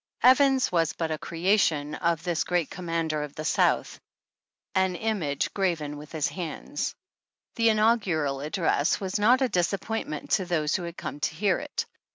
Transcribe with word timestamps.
Evans 0.23 0.71
was 0.71 0.93
but 0.93 1.11
a 1.11 1.19
crea 1.19 1.57
17 1.57 1.57
tion 1.59 1.95
of 2.01 2.23
this 2.23 2.43
great 2.43 2.71
Commoner 2.71 3.21
of 3.21 3.35
the 3.35 3.45
South, 3.45 3.99
an 4.73 4.95
image 4.95 5.53
graven 5.53 5.95
with 5.95 6.11
his 6.11 6.27
hands. 6.29 6.95
The 7.55 7.69
inaugural 7.69 8.39
address 8.41 8.99
was 8.99 9.19
not 9.19 9.43
a 9.43 9.47
disappointment 9.47 10.31
to 10.31 10.45
those 10.45 10.73
who 10.73 10.85
had 10.85 10.97
come 10.97 11.19
to 11.19 11.35
hear 11.35 11.59
it. 11.59 11.85